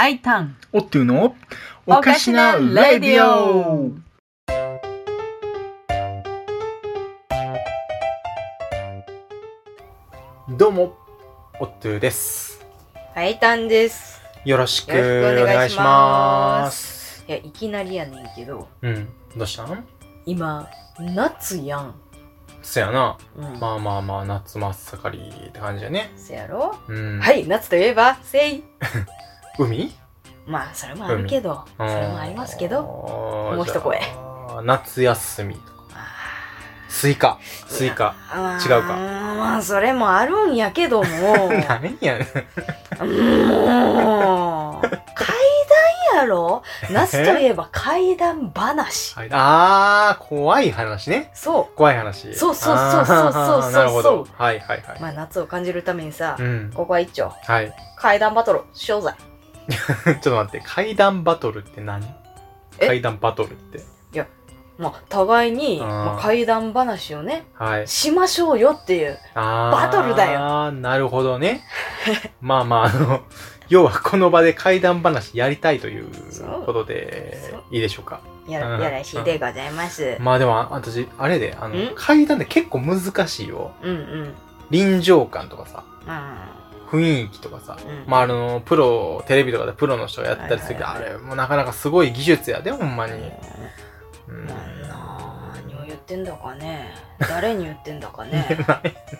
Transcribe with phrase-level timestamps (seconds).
[0.00, 0.56] アイタン。
[0.72, 1.34] おっていうの？
[1.84, 3.90] おかしなレディオ。
[10.50, 10.96] どうも、
[11.58, 12.64] おっとぅです。
[13.16, 14.22] アイタンです。
[14.44, 14.94] よろしくお
[15.44, 15.82] 願いしま
[16.62, 17.24] ます。
[17.26, 18.68] いやいきなりやねんけど。
[18.82, 19.84] うん、どうしたん？
[20.26, 20.70] 今
[21.00, 21.94] 夏やん。
[22.62, 23.18] そやな。
[23.36, 26.12] うん、まあまあまあ、夏真っ盛りって感じやね。
[26.16, 27.18] そやろ、うん。
[27.18, 28.62] はい夏といえばせい
[29.58, 29.92] 海？
[30.46, 32.82] まあそれもあるけどそれもありますけどど
[33.56, 34.00] もう一声
[34.64, 35.72] 夏休みとか。
[35.94, 36.06] あ
[36.88, 37.38] スイカ。
[37.42, 38.14] スイカ。
[38.30, 41.06] ー違うかまあそれもあるんやけども
[41.68, 43.06] 何やねん。
[43.46, 45.26] もう怪
[46.12, 46.62] 談やろ？
[46.90, 51.30] 夏といえば怪談話はいあー、怖い話ね。
[51.34, 52.34] そ怖い話。
[52.34, 54.26] そうそうそうそうそうそうなるほど。
[54.36, 55.00] はいはいはうい。
[55.00, 56.72] まあ夏を感じるためにさ、うん。
[56.74, 57.72] ここは一丁はい。
[57.96, 59.10] 階段バトルしようぜ
[60.04, 62.02] ちょっと待って、階段バトルって何？
[62.80, 62.86] え？
[62.86, 63.82] 階段バトルって。
[64.78, 65.88] まあ互いに、あー。
[65.88, 67.88] まあ、怪談話をねはい。
[67.88, 69.72] しましょうよっていうあー。
[69.72, 70.38] バトルだよ。
[70.40, 71.62] あー、なるほどね。
[72.40, 73.22] まあまあ、あの、
[73.68, 76.62] 要はこの場で怪談話やりたいというそう。
[76.64, 77.62] ことでそう。
[77.72, 78.20] いいでしょうか？
[78.48, 78.80] やうん。
[78.80, 80.16] やらしいでございます。
[80.20, 83.72] まあでも、私、あれで、あのん、階段って結構難しいよ。
[83.82, 84.34] うんうん。
[84.70, 86.46] 臨場感とかさ、ま
[86.90, 93.30] 雰囲気とかさ、うんまああの、プロ、テレビとかでプロの人がやったりするけど、はいはいはいあれもなかなかすごい技術やで、ほんまあに。
[94.28, 94.46] うん。
[94.46, 98.58] 何を言ってんだかね誰に言ってんだかね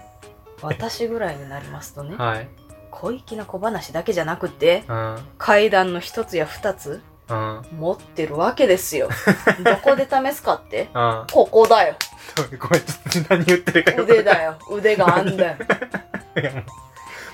[0.62, 2.48] 私ぐらいになりますとねはい。
[2.90, 5.18] 小粋な小話だけじゃなくてうん。
[5.38, 7.62] 階段の一つや二つうん。
[7.78, 9.08] 持ってるわけですよ
[9.64, 11.26] どこで試すかってうん。
[11.32, 11.94] ここだよ
[12.58, 15.56] ごめん、ちょっと何言ってるかよ腕だよ腕があんだよ、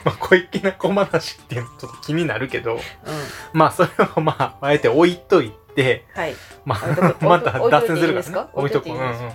[0.05, 2.81] まあ、小粋な小話っていうのちょっと気になるけど、うん、
[3.53, 8.49] まあ、それをまあ、あえて置いといて、はいまあ、く また脱線するからね。
[8.53, 8.97] 置いとこう。
[8.97, 9.33] うんうん。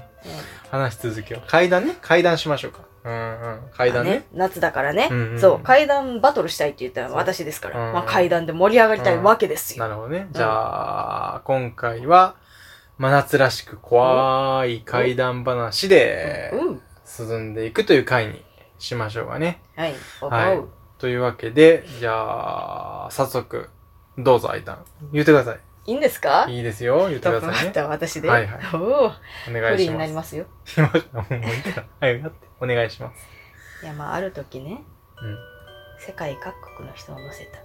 [0.69, 1.49] 話し続けよう。
[1.49, 1.95] 階段ね？
[2.01, 2.81] 階段しましょうか。
[3.03, 3.59] うんうん。
[3.75, 4.25] 階段ね。
[4.33, 10.27] 夏だからね、うんうんそう階段バトルしたいって言ったらそう私ですから、うんまあ、階段で盛り上がりたいわけですよ、なるほどね。
[10.31, 12.35] じゃあ、今回は、
[12.97, 18.43] 真夏らしく怖い怪談話でうん進んでいくという回に
[18.79, 19.61] しましょうかね。
[19.75, 20.61] はいはい
[20.97, 23.69] というわけで、じゃあ、早速、
[24.17, 24.83] どうぞ、相談。
[25.13, 26.45] 言ってくださいいんですか？
[26.49, 26.57] い。
[26.57, 27.07] いいですよ。
[27.07, 27.55] 言ってトくださいね。
[27.55, 29.11] ップバッター私で、はいはいおお
[29.53, 30.11] 願いします利になり。
[30.13, 30.45] ますよ
[30.75, 32.07] 今もういいから。
[32.09, 32.47] はい、やって。
[32.59, 33.27] お願いします。
[33.81, 34.83] いやまあある時ね
[35.21, 35.37] うん。
[36.05, 37.59] 世界各国の人を乗せた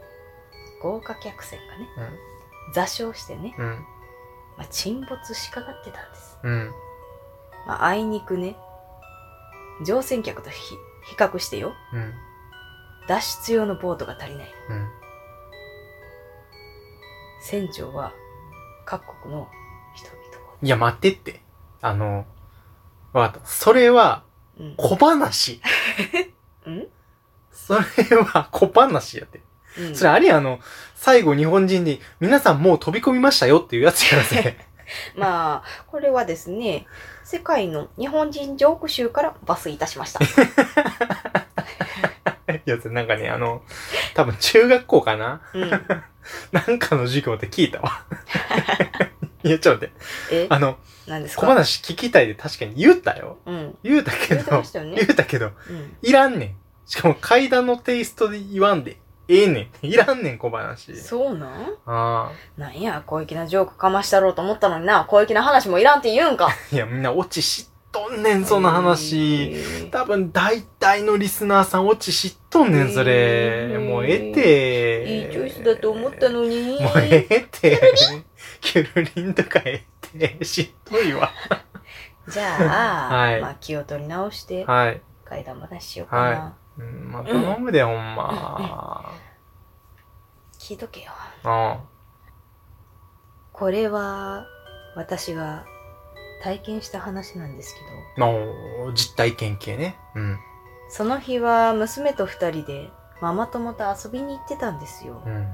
[0.81, 1.89] 豪華客船がね
[2.69, 2.73] うん。
[2.73, 3.85] 座礁してね、うん。
[4.57, 6.71] まあ、沈没しかかってたんです、うん。
[7.67, 8.57] まあ、あいにくね
[9.85, 10.75] 乗船客とひ
[11.06, 12.15] 比較してようん。
[13.06, 14.88] 脱出用のボートが足りないうん。
[17.42, 18.12] 船長は
[18.87, 19.48] 各国の
[19.94, 20.19] 人々
[20.50, 21.41] をいや、待ってって。
[21.82, 22.26] あの、
[23.12, 23.47] わかった。
[23.47, 24.25] それは、
[24.59, 25.60] うん小話。
[26.66, 26.87] うん？
[27.53, 27.82] それ
[28.16, 29.42] は小話やって。
[29.78, 30.60] うんそれあれやあの、
[30.94, 34.56] 最後日本人に、皆さんもう飛び込みましたよっていうやつやらせ。
[35.17, 36.87] まあ、これはですね、
[37.25, 40.21] 世界の日本人ジョーク集から抜粋いたしました。
[42.55, 43.62] いや、なんかね、あの、
[44.15, 45.43] 多分中学校かな？
[45.53, 45.71] うん。
[46.53, 48.05] なんかの授業で聞いたわ。
[49.43, 49.99] いや、ちょっと待っ
[50.31, 50.45] て。
[50.45, 53.39] え、あの、小話聞きたいで確かに言ったよ。
[53.45, 53.78] うん。
[53.83, 55.97] 言うたけど、ましたよね言うたけど、うん。
[56.01, 56.56] いらんねん。
[56.87, 58.97] しかも階段のテイストで言わんで。
[59.29, 59.87] ええねん。
[59.87, 60.97] いらんねん、小話。
[60.97, 61.75] そうなん？
[61.87, 66.49] あなんや、小粋なジョークかましたろうと思ったのにな、小粋な話もいらんって言うんか。
[66.49, 66.51] あ。
[66.75, 69.53] いや、みんなオチ知っとんねん、その話。
[69.53, 73.13] えー多分、大体のリスナーさんオチ知っとんねん、それ。
[73.15, 75.05] えーもうええて。
[75.05, 76.79] いいチョイスだと思ったのに。
[76.81, 77.81] もうええて。
[78.61, 79.84] キュルリンとかえ
[80.15, 80.45] えて。
[80.45, 81.31] 知っといわ。
[82.29, 85.01] じゃあ、 はいまあ気を取り直して、はい。
[85.25, 86.23] 怪談話しようかな。
[86.23, 89.12] はうん、まあ、頼むで、ほんま。
[90.59, 91.13] 聞いとけよ。
[91.45, 91.81] あ
[93.53, 94.47] これは、
[94.97, 95.65] 私が
[96.43, 97.75] 体験した話なんです
[98.16, 99.97] けど、の実体験系ね。
[100.15, 100.39] うん。
[100.89, 102.91] その日は娘と二人で
[103.21, 105.22] ママ友と遊びに行ってたんですよ。
[105.25, 105.47] うん。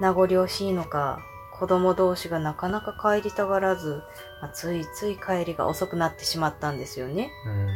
[0.00, 1.20] 名残惜しいのか、
[1.58, 4.02] 子供同士がなかなか帰りたがらず、
[4.42, 7.30] まあついつい帰りが遅くなってしまったんですよね。
[7.46, 7.68] うん。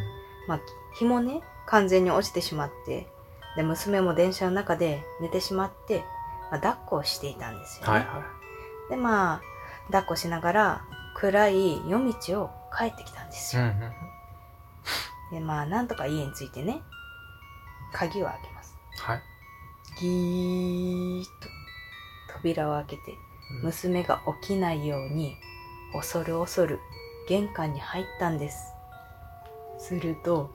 [0.47, 0.61] まあ、
[0.95, 1.41] 日もね、
[1.71, 3.07] 完全に落ちてしまって、
[3.57, 6.05] で、娘も電車の中で寝てしまって、
[6.51, 7.93] まあ、抱っこをしていたんですよね。
[7.93, 8.25] はいは
[8.91, 9.43] で、まあ、
[9.87, 10.85] 抱っこしながら、
[11.15, 13.61] 暗い夜道を帰ってきたんですい。
[13.61, 13.75] うんよ。
[15.33, 15.39] うん。
[15.39, 16.83] で、まあ、なんとか家に着いてね、
[17.93, 18.75] 鍵を開けます。
[18.99, 19.23] はい。
[20.01, 21.49] ギーッと。
[22.35, 23.03] 扉を開けて
[23.63, 25.37] 娘が起きないように
[25.93, 26.79] 恐る恐る
[27.29, 28.73] 玄関に入ったんです。
[29.79, 30.51] すると、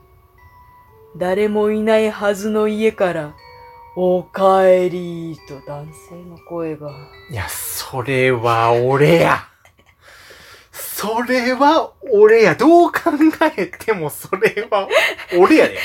[1.18, 3.34] 誰もいないはずの家から、
[3.96, 6.90] おかえりと男性の声が。
[7.30, 9.48] いや、それは俺や。
[10.72, 12.54] それは俺や。
[12.54, 13.00] どう考
[13.56, 14.88] えてもそれは
[15.38, 15.78] 俺やで。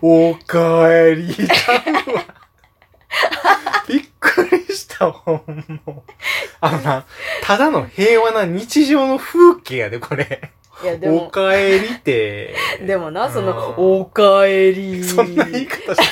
[0.00, 2.24] おかえりちゃうわ。
[3.86, 5.92] びっくりしたわ、ほんま。
[6.62, 7.04] あのな、
[7.42, 10.53] ただの平和な日常の風景やで、これ。
[10.82, 12.54] いや、でおも、かえりって。
[12.84, 15.02] でもな、その、うんおかえり。
[15.04, 16.10] そんな言い方し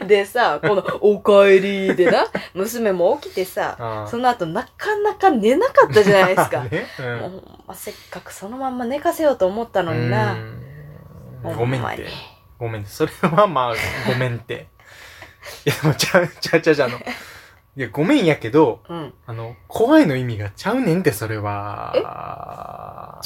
[0.00, 4.06] てでさ、この、おかえりでな、 娘も起きてさ、ら。
[4.08, 6.64] その後なかなか寝なかったじゃないですか。
[6.70, 6.86] ね。
[6.98, 7.20] うん
[7.66, 10.36] もうせっかくそのまんま寝かせようと思ったのにな。
[11.42, 12.06] ごめんって。
[12.58, 12.84] ごめん。
[12.84, 13.74] それはまあ、
[14.06, 14.66] ごめんって。
[15.64, 17.00] いや、でもちゃう、ちゃうちゃうちゃうあの。
[17.76, 19.12] いや、ごめんやけど、うん。
[19.26, 21.92] あの、怖いの意味がちゃうねんって、それは。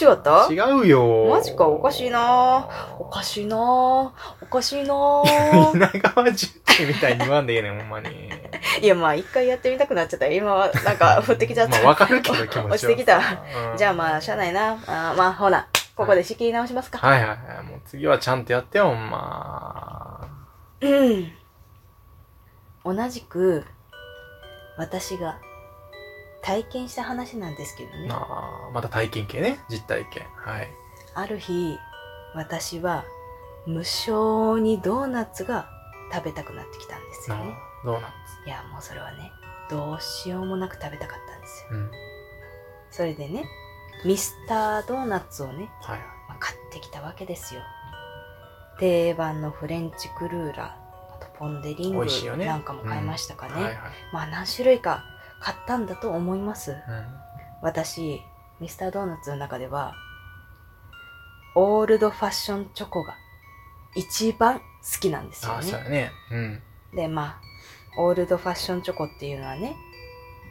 [0.01, 0.49] 違った？
[0.51, 1.27] 違うよ。
[1.29, 2.67] マジかおかしいな
[2.99, 5.23] おかしいなおかしいな
[5.75, 6.49] 稲川淳
[6.81, 8.09] 二みたいに言わんでええねん、ほんまに。
[8.81, 10.27] いや、まあ、一回やってみたくなっちゃった。
[10.29, 11.79] 今は、なんか、 降ってきちゃった。
[11.81, 12.65] まあ、わかるけど、気持ちは。
[12.67, 14.73] 落ちてきたうんじゃあまあ、しゃあないな。
[14.87, 16.99] あーまあ、ほな、ここで仕切り直しますか。
[17.07, 17.39] はいはいはい。
[17.67, 20.27] もう次はちゃんとやってよ、ほんま。
[20.81, 21.33] うん。
[22.85, 23.65] 同じく、
[24.79, 25.41] 私が
[26.41, 28.09] 体験した話なんですけどね。
[28.11, 29.59] ああ、また体験系ね。
[29.69, 30.27] 実体験。
[30.37, 30.69] はい。
[31.15, 31.77] ある日、
[32.35, 33.05] 私は
[33.67, 35.69] 無性にドーナツが
[36.13, 37.55] 食べたくなってきたんですよなね。
[37.85, 39.33] どうなんいや、もうそれはね、
[39.69, 41.79] どうしようもなく食べたかったんですよ。
[41.79, 41.91] うん。
[42.91, 43.45] それでね、
[44.05, 45.99] ミスタードーナツをね、はい。
[46.29, 47.61] まあ買ってきたわけですよ。
[48.79, 50.88] 定番のフレンチクルーラー、
[51.39, 52.07] ポンデリング
[52.45, 53.55] なんかも買いましたかね。
[53.55, 53.77] はいはい。
[54.13, 55.05] まあ何種類か
[55.41, 56.73] 買ったんだと思います。
[56.73, 56.79] うん。
[57.63, 58.21] 私、
[58.61, 59.95] ミスタードーナツの中では、
[61.55, 63.15] オールドファッションチョコが
[63.95, 64.63] 一番好
[65.01, 66.13] きなんですよああ、そうね。
[66.31, 66.63] うん。
[66.95, 67.41] で、ま
[67.97, 69.77] あ、オールドファッションチョコっていうのはね、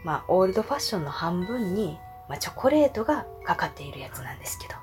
[0.03, 1.97] まあ、オールドファッションの半分に、
[2.27, 4.75] まあ、チョコレートがかかっているやつなんですけど、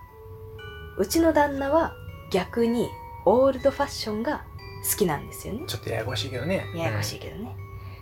[0.96, 1.94] うちの旦那は
[2.30, 2.88] 逆に
[3.26, 4.44] オールドファッションが
[4.88, 5.64] 好きなんですよね。
[5.66, 6.66] ちょっとややこしいけどね。
[6.74, 7.56] ややこしいけどね。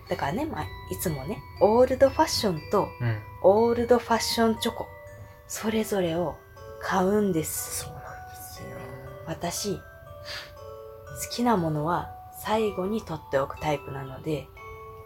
[0.08, 3.08] だからね、まあ、いつもね、オールドファッションとうん。
[3.08, 3.18] うん。
[3.42, 4.86] オールドファッションチョコ、
[5.46, 6.36] それぞれを
[6.82, 7.84] 買うんです。
[7.84, 8.06] そうなんで
[8.36, 8.68] すよ。
[9.26, 9.80] 私、好
[11.30, 14.48] きなものは最後に取っておくタイプなので、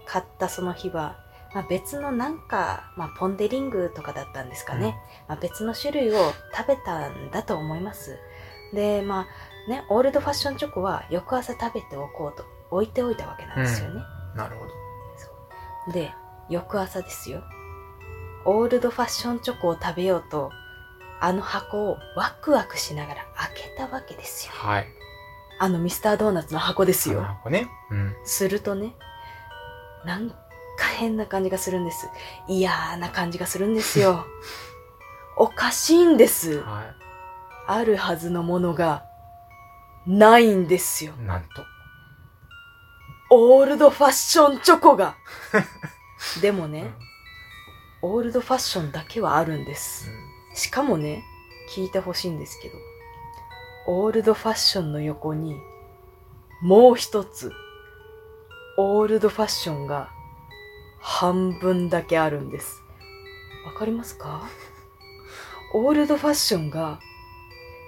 [0.07, 1.19] 買ったその日は、
[1.55, 4.97] まあ、別のなんか、まあ、ポンデリングとかだったんですかね。
[5.29, 8.19] まあ、別の種類を食べたんだと思います。
[8.73, 9.27] で、まあ
[9.69, 14.03] ね、オールドファッションチョコは翌朝食べておこうと置いておいたわけなんですよね。
[14.37, 15.93] なるほど。
[15.93, 16.13] で、
[16.49, 17.43] 翌朝ですよ。
[18.45, 20.51] オールドファッションチョコを食べようと、
[21.21, 24.53] あの箱をワクワクしながら開けたわけですよ。
[24.55, 24.87] はい。
[25.59, 27.23] あのミスタードーナツの箱ですよ。
[27.23, 27.69] 箱ね。
[27.91, 28.15] うん。
[28.25, 28.95] するとね、
[30.05, 30.37] なんか
[30.97, 32.09] 変な感じがするんです。
[32.47, 34.27] 嫌な感じがするんですよ。
[35.37, 36.61] おかしいんです。
[36.61, 36.95] は
[37.67, 39.06] あるはずのものが、
[40.07, 41.13] ないんですよ。
[41.21, 41.23] い。
[41.25, 41.65] なんと。
[43.31, 45.17] オールドファッションチョコが。
[46.41, 46.95] でもね、
[48.03, 50.09] オールドファッションだけはあるんです。
[50.55, 51.25] しかもね、
[51.71, 52.75] 聞いてほしいんですけど、
[53.89, 55.57] オールドファッションの横に、
[56.63, 57.53] もう一つ、
[58.79, 60.11] オールドファッションが
[61.01, 62.81] 半分だけあるんです。
[63.65, 64.43] わかりますか？
[65.75, 67.01] オールドファッションが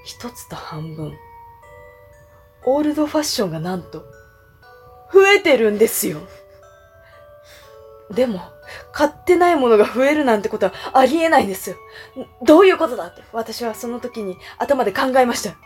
[0.04, 1.16] 一つと半分。
[2.64, 4.04] オールドファッションがなんと、
[5.12, 6.20] 増えてるんですよ。
[8.10, 8.40] でも、
[8.92, 11.76] 買ってないものが増えるなんてことはありえないんですよ。
[12.42, 15.56] どういうことだって私はその時に頭で考えました。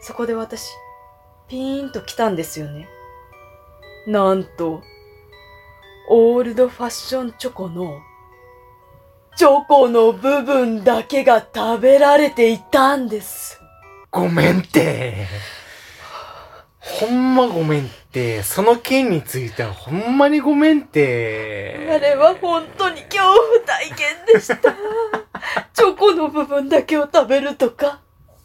[0.00, 0.70] そこで私、
[1.48, 2.88] ピーンと来たんですよね。
[4.06, 4.82] なんと、
[6.10, 8.00] オールドファッションチョコの、
[9.36, 13.60] チョコの部分だけが食べられていたんです。
[14.10, 15.26] ごめんって。
[16.80, 18.42] ほんまごめんって。
[18.42, 21.88] その件についてはほんまにごめんって。
[21.90, 23.96] あれは本当に恐怖体験
[24.32, 24.74] でした。
[25.74, 28.00] チョコの部分だけを食べるとか、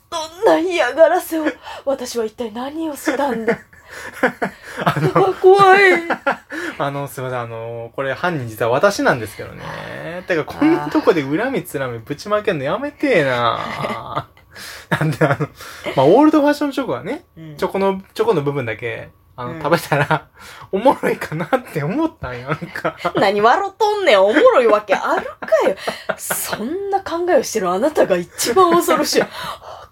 [0.09, 1.45] どんな嫌がらせを、
[1.85, 3.57] 私は一体何をしたんだ。
[4.83, 5.93] あの、あ怖い。
[6.77, 10.23] あの、すいません、あの、これ犯人実は私なんですけどね。
[10.27, 14.27] てか、こんなとこで恨みつらみぶちまけんのやめてえな
[14.89, 15.47] なんであの、
[15.95, 20.27] まあ、オールドファッションチョコはね、うんチョコの、チョコの部分だけあの、うん食べたら、
[20.71, 22.95] おもろいかなって思ったんやんか。
[23.15, 24.21] 何笑っとんねん。
[24.21, 25.75] おもろいわけあるかよ。
[26.17, 29.21] そんな考えをしてるあなたが一番恐ろしい。
[29.23, 29.89] あ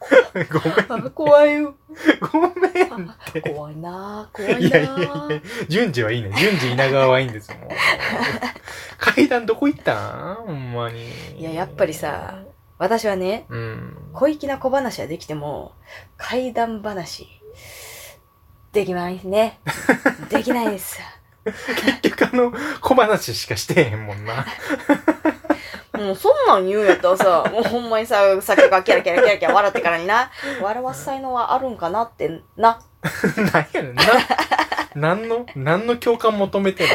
[0.51, 1.75] ごめん、あ怖いよ。
[2.32, 3.41] ごめんって。
[3.41, 5.10] 怖いな怖いないやいやいや、
[5.68, 6.32] 順次はいいね。
[6.38, 7.58] 順次稲川はいいんですよ。
[9.00, 9.94] 階段どこ行った
[10.34, 10.36] ん？
[10.46, 11.39] ほんまに。
[11.39, 12.36] いややっぱりさ、
[12.81, 13.95] 私はね、うん。
[14.11, 15.73] 小粋な小話はできても、
[16.17, 17.27] 怪談話、
[18.71, 19.59] できないですね。
[20.31, 21.00] できないです。
[22.01, 24.47] 結局あの、小話しかしてへんもんな。
[25.93, 32.81] もうそんなん言うんやったらさ、もうほんまにさ、酒がキャラキャラキャラキャラ笑ってからにな、笑わす才能はあるんかなってな。
[33.53, 34.03] 何やねんな。
[34.95, 36.88] 何の、何の共感求めてん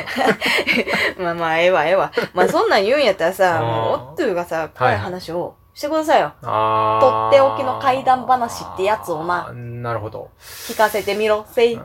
[1.22, 1.22] の？
[1.24, 2.10] まあまあ、ええわええわ。
[2.34, 6.32] まあそんなん言うんやったらさ、もう、おっとゥがさ、怖い話をしてくださいよ。
[6.42, 10.30] あとっておきの怪談話ってやつをななるほど。
[10.40, 11.74] 聞かせてみろ、せい。
[11.74, 11.82] うん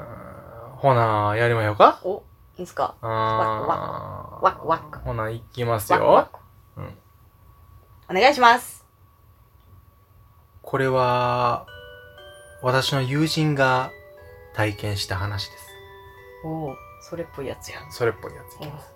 [0.78, 2.00] ほな、やりましょうか？
[2.04, 2.24] お、
[2.58, 2.96] いいんすか？
[3.02, 6.30] あーワクワクほな、行きますワクワよ。
[6.32, 6.40] ク。
[6.78, 8.86] うんお願いします。
[10.62, 11.66] これは、
[12.62, 13.92] 私の友人が
[14.56, 15.66] 体験した話です。
[16.46, 17.80] おお、それっぽいやつや。
[17.92, 18.94] それっぽいやついきます。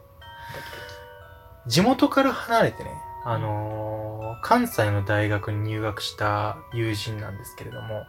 [1.68, 2.92] 地元から離れてね、
[3.26, 8.06] あのー関西の大学に入学した友人なんですけれども、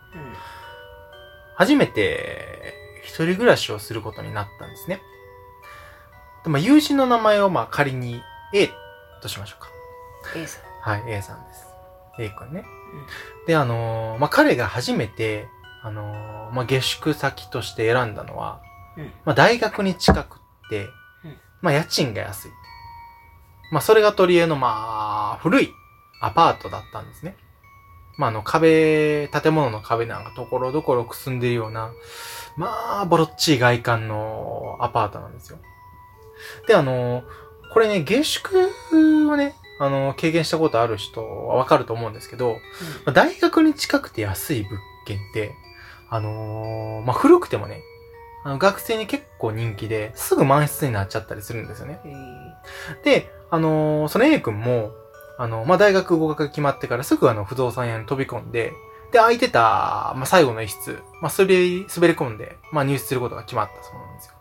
[1.54, 5.00] 初めて一人暮らしをすることになったんですね。
[6.44, 8.20] でまあ、友人の名前をまあ仮に
[8.52, 8.68] A
[9.22, 9.70] としましょうか。
[10.34, 10.42] うん。
[10.42, 10.62] A さん。
[10.82, 11.66] はい、A さんです。
[12.18, 12.64] A 君ね。
[13.46, 15.48] で、あのーまあ、彼が初めて、
[15.82, 18.60] あのーまあ、下宿先として選んだのは、
[18.96, 20.84] うんまあ、大学に近くって、
[21.24, 22.50] うんまあ、家賃が安い。
[23.72, 25.05] まあ、それが取り柄の、まあ、
[25.36, 25.72] 古い
[26.20, 27.36] アパートだったんですね。
[28.18, 31.92] まあ、あの、壁、建物の壁なんかところどころくすんでるような、
[32.56, 35.58] まあ、ボロっちい外観のアパートなんですよ。
[36.66, 37.24] で、あのー
[37.72, 38.70] これね、下宿
[39.30, 42.54] をね、あのー経験したことある人はわかると思うんですけど、
[43.04, 45.52] まあ大学に近くて安い物件って、
[46.08, 47.82] あのーまあ、古くてもね、
[48.44, 52.00] あの学生に結構人気で、すぐ満室になっちゃったりするんですよね。
[53.02, 54.92] で、あのーその A 君も、
[55.38, 58.72] あの、まあ、大学合格が決まってからすぐあの、不動産屋に飛び込んで、
[59.12, 64.32] で、空いてた、まあ、最後の一室、まあ、それ、滑り込んで、まあ、入室することが決まったそうなんですよ。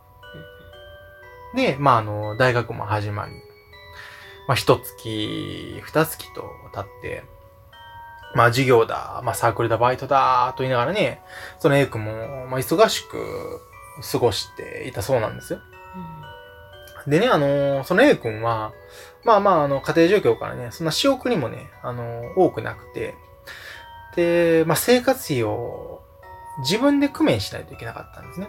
[1.56, 3.32] で、まあ、あの、大学も始まり、
[4.48, 7.24] まあ、一月、二月と経って、
[8.36, 11.22] まあ、授業だ、まあ、サークルだ、バイトだ、と言いながらね、
[11.60, 13.62] その A 君も、まあ、忙しく
[14.12, 15.60] 過ごしていたそうなんですよ。
[17.08, 18.74] でね、あのーその A 君は、
[19.24, 23.16] まあまあ、あの、家庭状況からね、そんな仕送りもね、あのー多くなくて、
[24.16, 26.02] で、まあ生活費を
[26.60, 28.48] 自分で工面しないといけなかったんですね。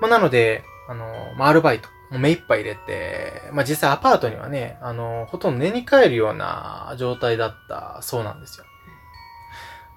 [0.00, 8.64] まあなので、あのーまあアルバイト、目いっぱい入れて、まあ実際アパートにはね、あのほとんど寝に帰るような状態だったそうなんですよ。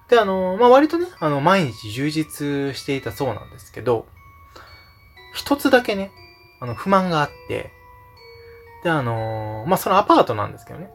[0.10, 4.08] で、あのまあ割とね、あの、毎日充実していたそうなんですけど、
[5.34, 6.12] 一つだけね、
[6.60, 7.72] あの、不満があって、
[8.84, 10.90] で、あのーまあ、そのアパートなんですけどね。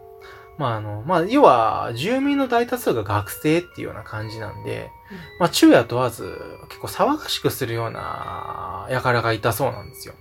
[0.56, 4.88] まあ、あの、まあ、要は、住民の大多数が学生っていうような感じなんで、
[5.40, 6.38] まあ、昼夜問わず、
[6.68, 10.14] 結構騒がしくするような、輩がいたそうなんですよ。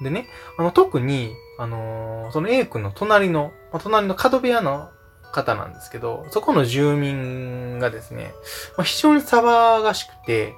[0.00, 0.04] ん。
[0.04, 0.28] でね、
[0.58, 4.90] あの、特に、あのーその A 君の隣の、まあ、隣の角部屋の
[5.32, 8.32] 方なんですけど、そこの住民がですね、
[8.76, 10.54] まあ、非常に騒がしくて、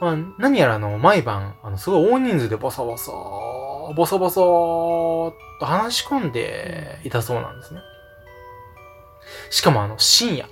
[0.00, 3.12] まあ、何やらあの、毎晩、あの、すごい大人数でボソボソ、
[3.94, 7.80] ボソボソと話し込んでいたそうなんですね。
[9.50, 10.48] しかもあの、深夜。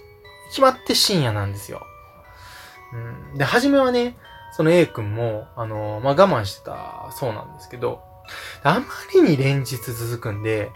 [0.50, 1.82] 決まって深夜なんですよ。
[2.92, 3.38] うん。
[3.38, 4.16] で、初めはね、
[4.52, 8.02] その A 君も、あの、まあ、我慢してたそうなんですけど、
[8.62, 10.70] あまりに連日続くんで、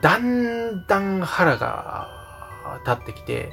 [0.00, 2.08] だんだん腹が
[2.84, 3.50] 立ってきて、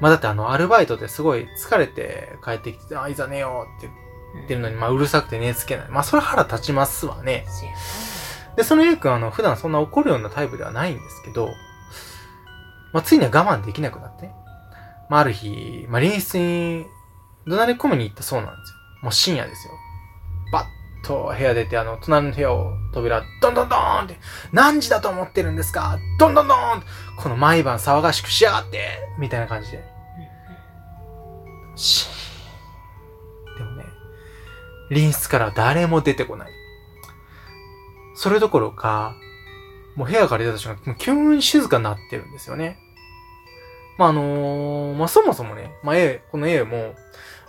[0.00, 4.01] まあ、だってあの、アルバイトですごい疲れて帰ってきて、あ、いざ寝ようって言
[4.44, 5.88] ってるのに、まあ、うるさくて寝つけない。
[5.88, 7.46] まあ、それ腹立ちますわね。
[8.56, 11.48] で、その A 君あの、普段そんな怒るようなタイプではないんですけど、
[12.92, 14.34] まあ、ついには我慢できなくなってね。
[15.08, 16.86] まあ、ある日、まあ、隣室に
[17.46, 18.76] 怒鳴り込みに行ったそうなんですよ。
[19.02, 19.74] もう深夜ですよ。
[20.52, 24.18] バッと部屋出て、あの、隣の部屋を扉、ドンドンドーンって、
[24.52, 25.98] 何時だと思ってるんですか？
[26.18, 26.82] ドンドンドーン
[27.16, 29.82] この毎晩騒がしくしやがってみたいな感じで。
[34.92, 36.50] 隣室から誰も出てこない。
[38.14, 39.16] それどころか、
[39.96, 42.78] もう部屋から出た瞬間、も急に静かになってるんですよね。
[43.98, 46.94] まあ、あのーまあ、そもそもね、まあ、A、この A も、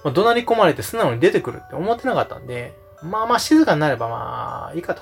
[0.04, 5.02] まあ、怒鳴り込まれて素直に出てくるって思ってなかったんで、まあまあ静かになればまあいいかと。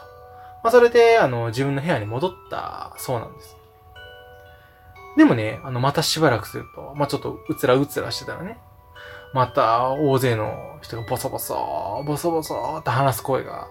[0.64, 3.56] まあそれで、あの、自分の部屋に戻ったそうなんです。
[5.18, 8.60] でもね、あの、またしばらくすると、まあちょっとうつらうつらしてたらね、
[9.34, 13.68] また大勢の人がボソボソ、ボソボソって話す声が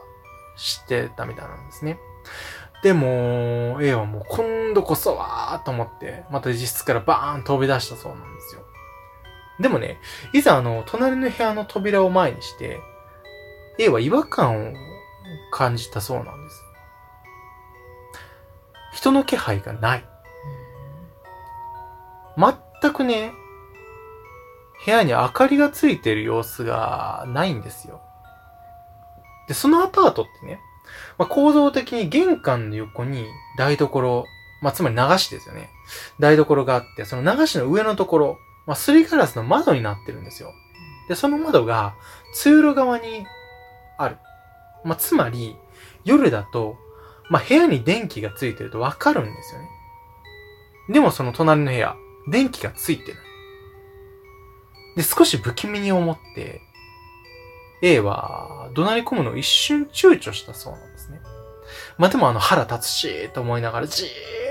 [0.56, 1.98] してたみたいなんですね。
[2.82, 8.62] でも、A はもう今度こそはーと思って、また実質からバーン飛び出したそうなんですよ。
[9.60, 9.98] でもね、
[10.32, 12.80] いざあの、隣の部屋の扉を前にして、
[13.78, 14.74] A は違和感を
[15.52, 16.64] 感じたそうなんです。
[18.94, 20.04] 人の気配がない。
[22.36, 23.32] 全くね、
[24.84, 28.00] 部屋に明かりがついてる様子がないんですよ。
[29.48, 30.60] で、そのアパートってね、
[31.18, 33.26] まあ、構造的に玄関の横に
[33.58, 34.24] 台所、
[34.62, 35.70] まあ、つまり流しですよね。
[36.18, 40.52] 台所があって、その流しの上のところ、まあ、すりガラスの窓になってるんですよ。
[41.08, 41.94] で、その窓が
[42.32, 43.26] 通路側に
[43.98, 44.16] ある。
[44.84, 45.56] まあ、つまり、
[46.04, 46.76] 夜だと、
[47.28, 49.68] まあ、部屋に電気がついてるとわかるんですよね。
[50.88, 51.96] でもその隣の部屋、
[52.30, 53.29] 電気がついてない。
[55.00, 56.60] で、少し不気味に思って、
[57.82, 61.20] A は怒鳴り込むのを一瞬躊躇したそうなんですね。
[61.96, 64.04] まあでもあの腹立つし、と思いながらじ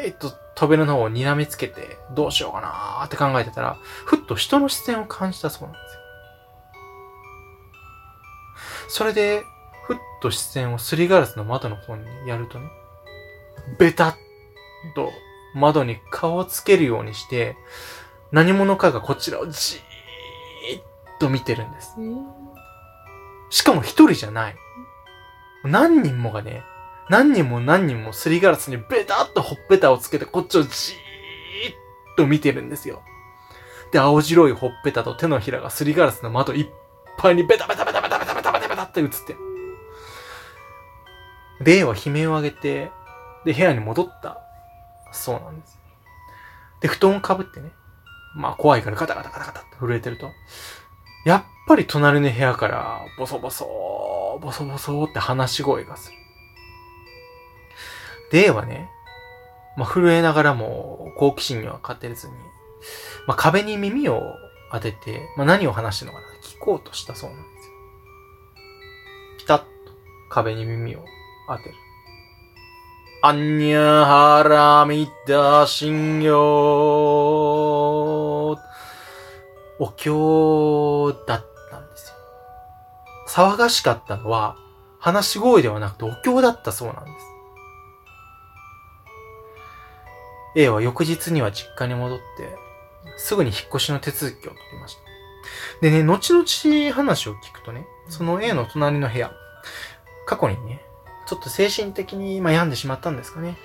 [0.05, 5.99] ーっと扉の方を睨みつけて、どうしようかなーって考えてたら、ふっと人の視線を感じたそうなんですよ。
[8.89, 9.43] それで、
[9.85, 12.67] ふっと視線をすりガラスの窓の方にやるとね、
[13.77, 14.13] ベタッ
[14.95, 15.11] と
[15.53, 17.55] 窓に顔をつけるようにして、
[18.31, 19.88] 何者かがこちらをじー
[21.19, 21.95] と見てるんです。
[23.49, 24.55] しかも一人じゃない。
[25.63, 26.63] 何人もがね、
[27.09, 30.71] 何人も何人もすりガラスにベタッとほっぺたをつけてこっちをじーっ
[32.15, 33.01] と見てるんですよ。
[33.91, 36.67] で、青白いほっぺたと手のひらがすりガラスの窓いっ
[37.17, 39.39] ぱいにベタベタベタベタベタベタベタベタって映ってる。
[41.61, 42.91] で、A は悲鳴を上げて、
[43.45, 44.37] で、部屋に戻った。
[45.11, 45.79] そうなんです。
[46.81, 47.71] で、布団をかぶってね。
[48.35, 50.31] まあ怖いからガタガタガタガタって震えてると、
[51.25, 56.17] やっぱり隣の部屋からボソボソー、ボソボソーって話し声がする。
[58.31, 58.89] で、はね、
[59.77, 62.33] まあ震えながらも好奇心には勝てずに、
[63.27, 64.21] まあ壁に耳を
[64.71, 67.73] 当てて、まあ何を話してるのかな聞こうとしたそうなんですよ。
[69.39, 69.65] ピタッと
[70.29, 71.03] 壁に耳を
[71.47, 71.75] 当てる。
[73.21, 78.28] アンニャハラミダシンヨー
[79.79, 82.15] お経だったんですよ。
[83.27, 84.57] 騒がしかったのは、
[84.99, 87.25] 話し声ではなくてお経だったそうなんです。
[90.55, 92.57] A は翌日には実家に戻って、
[93.17, 95.01] すぐに引っ越しの手続きを取りました。
[95.81, 99.31] でね、後々話を聞くとね、その A の隣の部屋、
[100.25, 100.81] 過去にね、
[101.27, 103.57] ちょっと精神的に、病んでしまったんですかね。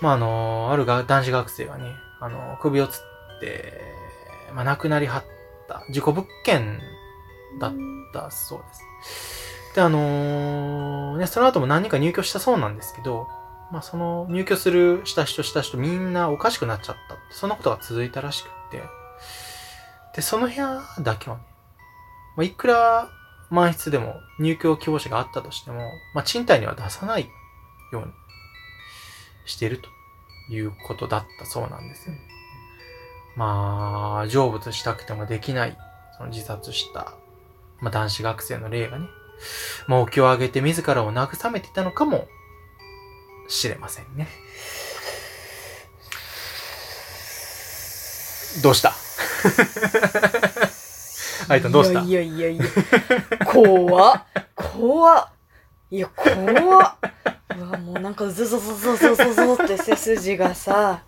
[0.00, 3.80] まあ、あの、あるが男子学生がね、あの、首をつって、
[4.54, 5.41] まあ、亡くなりはった、
[5.90, 6.80] 事故物件
[7.58, 7.72] だっ
[8.12, 9.74] たそうです。
[9.74, 13.28] で、あのね、その後も何人か入居したそうなんですけど、
[13.70, 17.18] まあ、その入居するした人した人みんなおかしくなっちゃったっ。
[17.30, 18.82] そんなことが続いたらしくって。
[20.14, 21.42] で、その部屋だけはね、
[22.36, 23.08] まあ、いくら
[23.50, 27.30] 満室でも入居希望者があったとしても、まあ、賃貸には出さない
[27.92, 28.12] ように
[29.46, 29.88] していると
[30.52, 32.14] いうことだったそうなんですよ。
[32.14, 32.31] ね
[33.36, 35.76] まあ、成仏したくてもできない、
[36.16, 37.14] その自殺した、
[37.80, 39.06] まあ、男子学生の例がね、
[39.86, 42.28] まあ、お経をあげて自らを慰めていたのかも
[43.48, 44.28] しれませんね。
[48.62, 48.92] どうした？
[51.48, 52.02] あいたんどうした？
[52.02, 53.46] いやいやいやいや。
[53.46, 54.24] 怖っ。
[54.54, 55.28] 怖っ。
[55.90, 56.96] いや、怖っ。
[57.56, 61.02] うわ、もうなんかズゾゾゾゾゾゾって背筋がさ、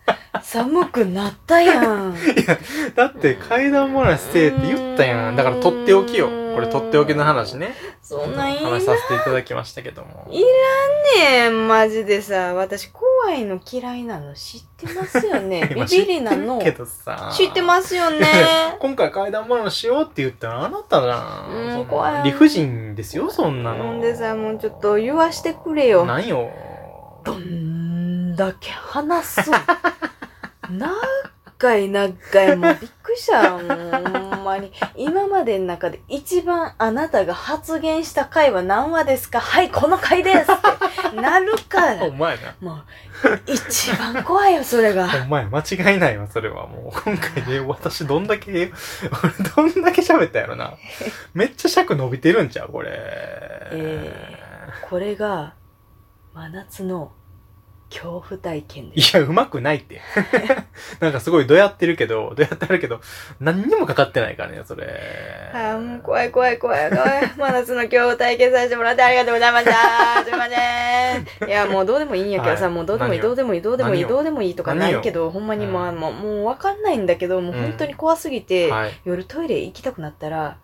[0.45, 2.15] 寒くなったやん。
[2.95, 5.37] だって階段話せって言ったやん。
[5.37, 6.29] だからとっておきよ。
[6.55, 7.75] これとっておきの話ね。
[8.03, 10.29] そんなんい話させていただきましたけども。
[10.31, 10.43] い
[11.19, 12.53] らんねん、マジでさ。
[12.55, 15.67] 私怖いの嫌いなの知ってますよね？
[15.75, 17.31] ビ今ビりなの知ってるけどさ。
[17.33, 18.27] 知ってますよね？
[18.79, 21.79] 今回階段話しようって言ったらあなたじゃん。
[21.79, 23.85] うん怖い理不尽ですよ、そんなの。
[23.85, 26.05] ほんでさ、もうちょっと言わしてくれよ。
[26.05, 26.51] なんよ。
[27.25, 29.55] どんだけ話すん
[30.79, 33.51] 長い長い、もうびっくりした。
[33.53, 34.73] ほんまに。
[34.97, 39.41] 今までの中で一番あなたが発言した回は何話ですか？
[39.41, 41.21] はい、この回ですって。
[41.21, 42.11] なるかほら。
[42.13, 42.55] んまやな。
[42.61, 42.85] もう、
[43.47, 45.09] 一番怖いよ、それが。
[45.09, 45.61] ほんまや、間
[45.93, 46.67] 違いないわ、それは。
[46.67, 48.73] もう、今回で、私どんだけ、
[49.23, 50.75] 俺 どんだけ喋ったやろな。
[51.33, 52.91] めっちゃ尺伸びてるんちゃうこれ。
[52.93, 54.39] え
[54.91, 55.55] これが、
[56.35, 57.13] 真夏の
[57.95, 59.17] 恐怖体験です。
[59.17, 60.01] いや、うまくないって。
[60.99, 63.01] なんかすごいどやってるけど、どやってあるけど、
[63.39, 64.85] 何にもかかってないからね、それ。
[65.55, 67.33] ああ、もう怖い怖い怖い怖い。
[67.39, 70.25] 真夏の恐怖体験させてもらってありがとうございました。
[70.25, 71.49] すいません。
[71.49, 73.29] いや、もうどうでもいいんやけどさ、はいもうどうでもいい、何を？
[73.29, 74.09] どうでもいい、どうでもいい、何を？
[74.09, 78.93] どうでもいいとかないけど、ほんまにもう、うんもう、もうわかんないんだけど、もう本当に怖すぎて、はい。
[79.05, 80.57] 夜トイレ行きたくなったら、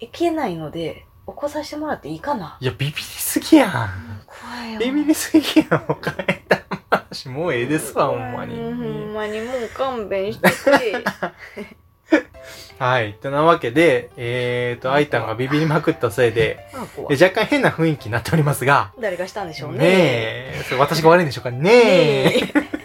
[0.00, 4.22] 行けないので、起こさせてもらっていいかないや、ビビりすぎやん。
[4.26, 4.80] 怖いよ。
[4.80, 6.57] ビビりすぎやん、もう帰った
[7.24, 7.28] 話。
[7.28, 8.54] もうええですわ、ほんまに。
[8.54, 11.04] うほんまにもう勘弁してくれ。
[12.78, 13.14] はい。
[13.20, 16.66] となわけで、えーと、アイタンがビビりまくったせいで、
[17.10, 19.78] 若干変な雰囲気になっておりますが、誰がしたんでしょうね。
[19.78, 22.52] ねえ、それ私が悪いんでしょうかねえ。
[22.54, 22.77] ま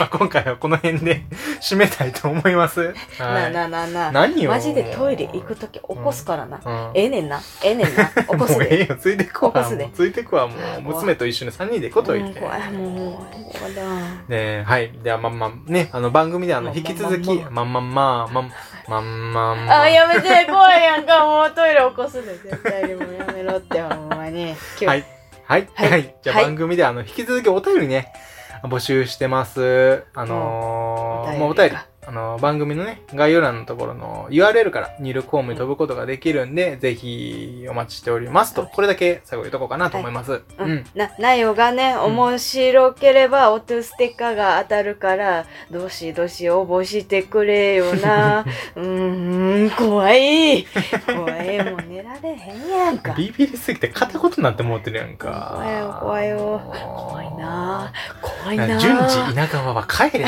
[0.00, 1.22] あ今回はこの辺で
[1.60, 2.94] 締めたいと思います。
[3.18, 3.52] なあはい。
[3.52, 4.12] なあなあなあ。
[4.12, 4.50] 何よ。
[4.50, 6.60] マジでトイレ行くとき起こすからな。
[6.64, 6.90] うん。
[6.94, 7.40] ええねんな。
[7.62, 8.06] ええねんな。
[8.06, 8.58] 起こすで。
[8.58, 9.52] もうええよ、ついてくわ。
[9.52, 10.82] 起こすでもうついてくわ、もう。
[10.82, 12.40] 娘と一緒に3人でこと言って。
[12.40, 12.50] もう、
[12.90, 13.82] もう、怖いだ。
[14.28, 14.92] ねはい。
[15.02, 18.52] では、まんまん、ね、あの、番組であの、引き続き、まんまんまー、まん、
[18.88, 21.24] まんまんまあ、やめて、怖いやんか。
[21.24, 22.34] もうトイレ起こすで。
[22.38, 24.54] 絶対にもうやめろって、ほんまに。
[24.86, 25.04] はい。
[25.50, 25.68] はい。
[25.74, 26.14] はいはい。
[26.22, 28.12] じゃあはい番組であの、引き続きお便りね、
[28.62, 30.04] 募集してます。
[30.14, 31.89] あのー、うんもうお便り。
[32.10, 40.32] あのー、番組のね、概要欄のところの URL から入力フォームに飛ぶことができるんで、ぜひお待ちしておりますと、これだけ最後言うとこうかなと思います。
[40.32, 40.84] ううんん。
[40.96, 48.44] な、内容がね、面白ければ、おトステッカーが当たるから、どしどし応募してくれよな。
[48.74, 50.66] うーん、怖い。
[51.06, 51.62] 怖い。
[51.62, 53.12] もう寝られへんやんか。
[53.12, 55.52] ビビりすぎて片言になって思ってるやんか。
[55.54, 56.60] 怖いよ、怖いよ。
[56.74, 60.26] 怖いな怖いな順次稲川は帰れ。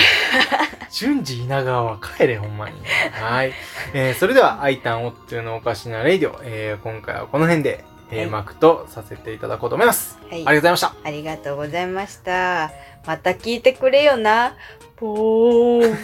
[0.92, 2.77] 順次稲川側は帰れ、ほんまに。
[3.13, 3.53] はい。
[3.95, 10.19] えー、それでは、アイタンオッいうのおかしなレイディオ、えー、今回はこの辺で、閉幕とさせていただこうと思います。
[10.29, 10.95] はい、ありがとうございました。
[11.03, 12.71] ありがとうございました。
[13.07, 14.55] また聞いてくれよな。
[14.97, 15.97] ぽー。